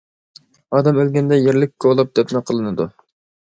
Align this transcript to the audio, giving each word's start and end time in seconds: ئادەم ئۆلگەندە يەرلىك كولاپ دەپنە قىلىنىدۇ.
ئادەم 0.77 0.97
ئۆلگەندە 1.03 1.39
يەرلىك 1.41 1.77
كولاپ 1.87 2.19
دەپنە 2.21 2.45
قىلىنىدۇ. 2.51 2.93